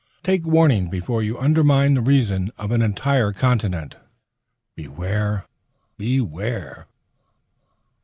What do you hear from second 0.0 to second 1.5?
Take warning before you